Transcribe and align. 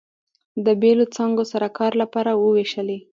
د 0.65 0.67
بېلو 0.81 1.05
څانګو 1.15 1.43
سره 1.51 1.67
کار 1.77 1.91
لپاره 2.01 2.31
ووېشلې. 2.35 2.97